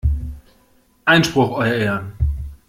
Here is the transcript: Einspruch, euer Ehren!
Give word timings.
Einspruch, 1.05 1.51
euer 1.53 1.75
Ehren! 1.75 2.13